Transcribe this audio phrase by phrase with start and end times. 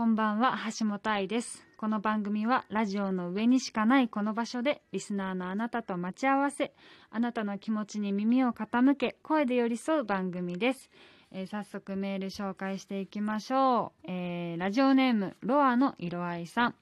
[0.00, 1.62] こんばんは、橋本愛です。
[1.76, 6.72] この番組はラジオの上にしかないこの場所でリスナーのあなたと待ち合わせ、
[7.10, 10.88] あなたの気持ちに耳を傾け、声で寄り添う番組です。
[11.32, 14.10] えー早速メール紹介していきましょう。
[14.10, 16.74] えーラジオネーム、ロアの色合いさん。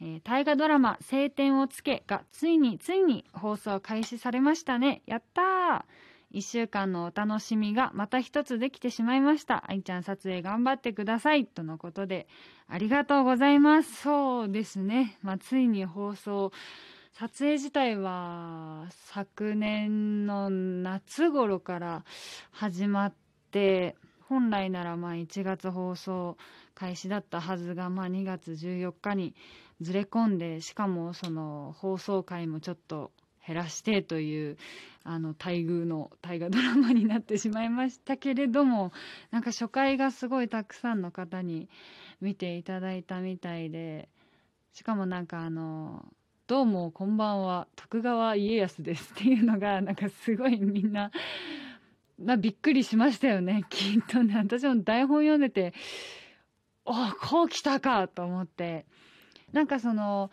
[0.00, 5.02] えー大河ドラマ、晴天をつけがついについに放送開始されましたね。
[5.06, 5.82] やったー
[6.30, 9.64] 一週間のお楽しみがまた一つできてしまいました。
[9.68, 11.46] 愛ちゃん撮影頑張ってください。
[11.46, 12.26] とのことで、
[12.68, 14.02] ありがとうございます。
[14.02, 15.18] そうですね。
[15.22, 16.52] まあ、ついに放送。
[17.18, 22.04] 撮影自体は昨年の夏頃から
[22.50, 23.14] 始まっ
[23.50, 23.96] て、
[24.28, 26.36] 本来ならまあ1月放送
[26.74, 29.34] 開始だったはずが、まあ2月14日に
[29.80, 33.12] ずれ込んで、しかもその放送回もちょっと
[33.46, 34.56] 減らしてという、
[35.04, 38.92] あの、待遇の大河ドラマになってしまいましたけれども、
[39.30, 41.68] なんか初回がすごいたくさんの方に
[42.20, 44.08] 見ていただいたみたいで、
[44.72, 46.04] しかもなんかあの、
[46.48, 51.10] どうもこんばんは、徳川家康ですっていうのが、なんかすごいみんな、
[52.18, 54.36] まびっくりしましたよね、きっとね。
[54.36, 55.72] 私も台本読んでて、
[56.84, 58.86] あこう来たかと思って。
[59.52, 60.30] なんかその、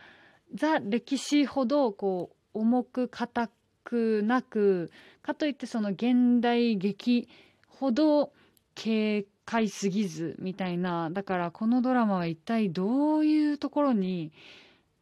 [0.53, 3.49] ザ・歴史ほどこう、重く硬
[3.83, 7.27] くなく、かといってその現代劇
[7.67, 8.31] ほど
[8.75, 11.09] 軽快すぎずみたいな。
[11.09, 14.31] だからこのドラマは一体どういうところに、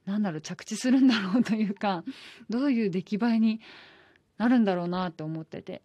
[0.06, 2.04] なんだろう、着地するんだろうというか、
[2.50, 3.62] どういう出来栄えに
[4.38, 5.82] なるんだろうなって思ってて。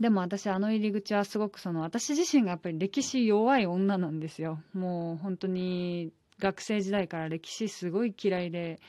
[0.00, 4.58] でも私あの入り口はすごくその私自身がやっぱり歴史弱い女なんですよ。
[4.72, 8.80] もう本当に学生時代から歴史すごい嫌いで、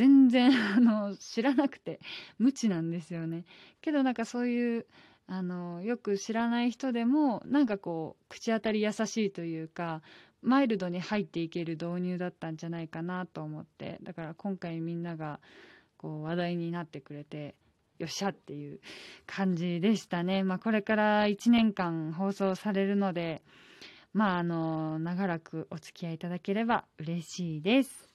[0.00, 2.00] 全然あの知らなくて
[2.38, 3.44] 無知なんですよね。
[3.82, 4.86] けどなんかそういう
[5.26, 10.00] あのよく知らない人でもなんかこう口当たり優しいというか
[10.40, 15.38] マイルドに入っていける導入だったんじゃないかなと思ってだから今回みんなが
[15.98, 17.54] こう話題になってくれて
[17.98, 18.80] よっしゃっていう
[19.26, 20.44] 感じでしたね。
[20.44, 23.42] まあこれから1年間放送されるので
[24.14, 28.09] まああの長らくお付き合いいただければ嬉しいです。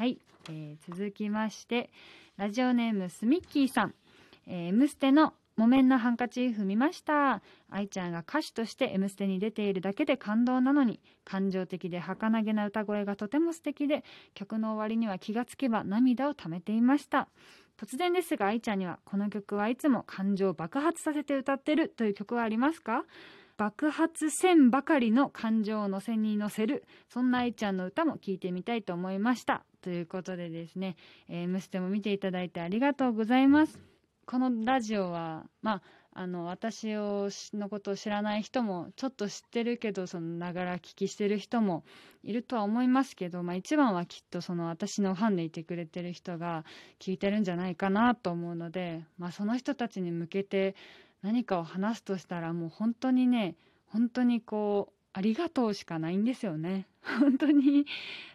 [0.00, 0.18] はい、
[0.48, 1.90] えー続きまして
[2.38, 3.94] ラジオネームスミッキーさん
[4.48, 7.42] 「えー M ステ」の「木綿のハンカチーフ見ました。
[7.68, 14.02] 愛ちゃんが歌手として「M ステ」に出ているだけで感動なのに感情的で儚げな歌声がとても素敵で
[14.32, 17.28] 曲の終わりには気がつけば涙をためていました。
[17.76, 23.04] 突然ですが愛ちゃんにはこの曲はいつも感情を爆発させて歌ってるという曲はありますか？
[23.60, 29.66] 爆発せんばかりの感情を乗せに乗せるそんな愛ちゃんの歌も聴いてみたいと思いました。
[29.82, 30.96] ということでですね
[31.28, 33.78] 「えー、M ステ」も見ていただいてありがとうございます。
[34.24, 35.82] このラジオはまあ
[36.14, 41.84] あの私をのことを知らない人もちょっと知ってるけどそのながら聞きしてる人も
[42.22, 46.64] いるとは思いますけど、まあ、一番はきっとその私のファンでいてくれてる人が
[46.98, 50.74] 聞いてるんじゃないかなと思うので、まあ、その人たちに向けて
[51.22, 56.86] 何かを話すとしたらもう本当にね本当にこうありがとうしかないんですよね。
[57.20, 57.86] 本当に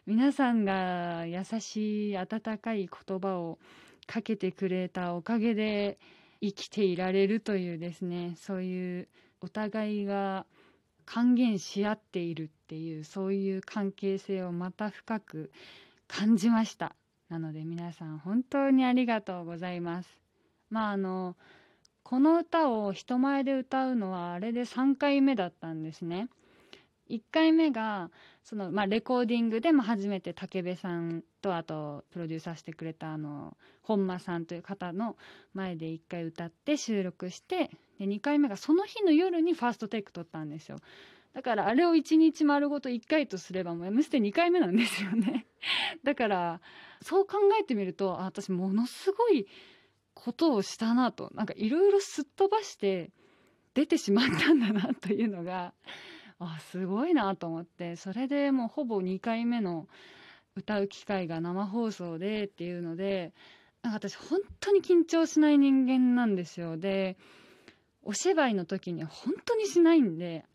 [0.06, 3.60] 皆さんが優しい温かい言葉を
[4.08, 5.98] かけてくれたおかげで
[6.42, 9.08] 生きていられるというですねそういう
[9.42, 10.46] お互いが
[11.06, 15.52] 還元し合っているっていうそういう関係性をまた深く
[16.08, 16.96] 感じました
[17.30, 20.20] なので皆さん本当にありがとうございます
[20.70, 21.36] まああの
[22.06, 26.30] この歌を人前で歌うのはあれで3回目だったんですね。
[27.10, 28.12] 1回目が
[28.44, 35.16] その、まあ、レコーディングでも初めて武部さんとあとプロデューサーしてくれたあの本間さんという方の
[35.56, 40.78] 前で1回歌って収録してで2回目がその日の夜にファーストテイク撮ったんですよ。
[41.34, 45.48] だからあれを1日丸ごと1回とすればもう「M ステ」2回目なんですよね。
[46.04, 46.62] だから
[47.02, 49.48] そう考えてみるとあ私ものすごい
[50.16, 51.30] ことをしたなと。
[51.36, 53.12] なんかいろいろすっ飛ばして
[53.76, 55.74] 出てしまったんだなというのが
[56.40, 57.96] あすごいなと思って。
[57.96, 59.88] それでもうほぼ2回目の
[60.56, 63.34] 歌う機会が生放送でっていうので
[63.84, 66.78] なんか私本当に緊張しない人間なんですよ。
[66.78, 67.18] で
[68.02, 70.46] お芝居の時に本当にしないんで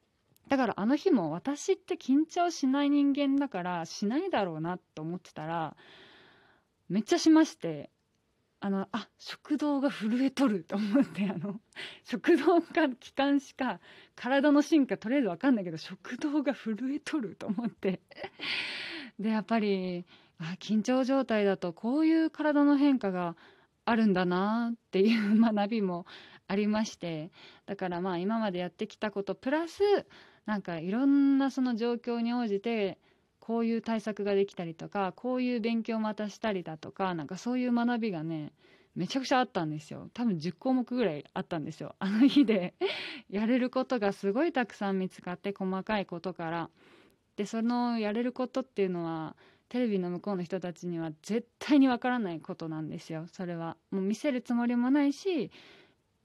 [0.49, 5.77] だからあの日も私って緊張しない人間だからしないだろうなと思ってたら
[6.89, 7.91] めっちゃしまして。
[8.63, 11.61] あのあ食道が震えとると思ってあの
[12.05, 13.81] 食道か気管支か
[14.15, 18.01] 体の進化とりあえず分かんないけど食道が震えとると思って。
[19.19, 20.07] でやっぱり
[20.39, 23.37] あ緊張状態だとこういう体の変化が
[23.85, 26.07] あるんだなっていう 学びも
[26.47, 27.31] ありまして。
[27.67, 29.83] だからまあ今までやってきたことプラス
[30.45, 32.99] なんかいろんなその状況に応じて
[33.51, 38.53] こういう対策ができたりとかこういう勉強またしたりだとかなんかそういう学びがね
[38.95, 40.09] めちゃくちゃあったんですよ。
[40.15, 41.97] 多分10項目ぐらいあったんですよ。
[41.99, 42.75] あの日で。
[43.29, 46.71] やれることがすごいたくさん見つかって細かいことから。
[47.35, 49.35] でそのやれることっていうのは
[49.69, 53.27] テレビの向こうの人たちには絶対にわからないことなんですよ。
[53.27, 53.77] それは。
[53.91, 55.51] もう見せるつもりもないし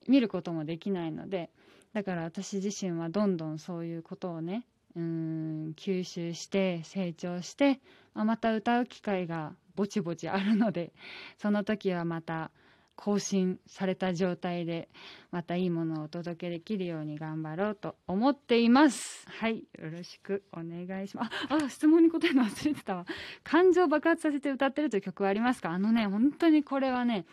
[0.07, 1.49] 見ることもできないので。
[1.93, 7.81] だから私自身はどんどんそういうことをねうん吸収して成長して、
[8.13, 10.93] まあ、また歌う機会がぼちぼちあるので
[11.37, 12.51] その時はまた
[12.95, 14.87] 更新された状態で
[15.29, 19.25] またいいものをお届けできるように頑張ろうと思っています。
[19.27, 21.31] はいよろしくお願いします。
[21.49, 23.05] ああ質問に答えるの忘れてたわ。
[23.43, 25.71] 感情爆発させて歌ってるという曲はありますか？
[25.71, 27.25] あのね本当にこれはね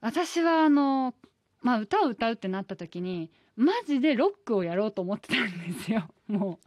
[0.00, 1.14] 私はあの
[1.62, 6.08] まあ歌を歌うってなった時にマジでロックをやろうと思ってたんですよ。
[6.26, 6.58] も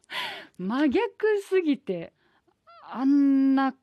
[0.59, 2.13] う真逆すぎて
[2.89, 3.75] あんな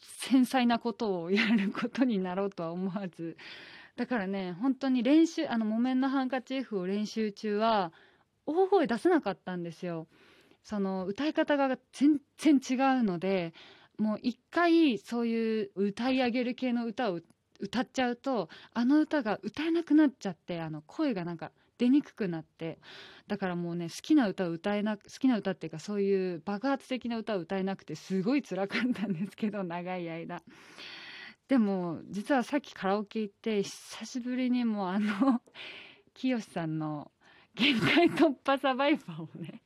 [0.00, 3.36] 繊細なことをやることになろうとは思わず。
[3.96, 7.92] だからね本当に練習あの木綿のハンカチーフを練習中は
[8.46, 10.06] 大声出せなかったんですよ。
[10.62, 13.54] その歌い方が全然違うので
[13.98, 17.20] もう一回そういう歌い上げる系の歌を
[17.60, 22.78] 歌っちゃうとあの歌が歌えなくなっちゃってあの声がなんか出にくくなって
[23.26, 30.42] だからもうね好きな歌を歌えな好きな歌っていうかそういう爆発的な歌を歌えなくてすごい辛かったんですけど長い間。
[31.48, 35.40] でも実はさっきカラオケ行って久しぶりにもうあの
[36.14, 37.10] 清さんの
[37.56, 39.62] 「限界突破サバイバー」をね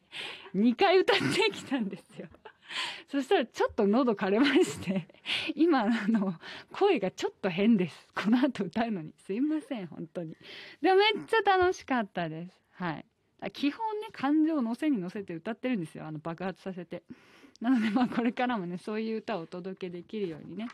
[0.54, 2.28] 2回歌ってきたんですよ。
[3.08, 5.06] そしたらちょっと喉枯れまして
[5.54, 6.34] 今あの
[6.72, 8.08] 声がちょっと変です。
[8.14, 9.12] この後歌うのに。
[9.18, 10.36] すいません本当に。
[10.80, 12.60] でもめっちゃ楽しかったです。
[12.72, 13.04] はい。
[13.52, 16.06] 基本ね感情を乗せに乗せて歌ってるんですよ。
[16.06, 17.02] あの爆発させて。
[17.60, 20.68] なのでまあこれからもねそういう歌をお届けできるようにね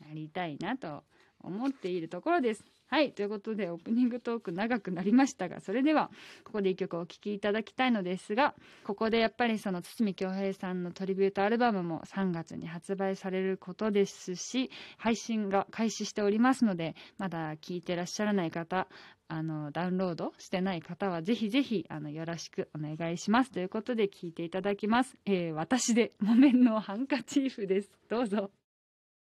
[0.00, 1.04] なりたいなと
[1.42, 2.64] 思っているところです。
[2.92, 3.12] はい。
[3.12, 6.10] ということでオープニングトーク長くなりましたがそれでは
[6.44, 8.54] ここで1曲お聴きいただきたいのですが
[8.84, 18.86] ここでやっぱりその堤恭平さんのトリビュートアルバムも3月に発売されることですし配信が開始しておりますのでまだ聴いてらっしゃらない方
[19.28, 23.50] あのダウンロードしてない方はぜひぜひあのよろしくお願いします。
[23.50, 27.90] ということで聴いていただきます、えー、私で木綿のハンカチーフです。
[28.10, 28.50] どうぞ。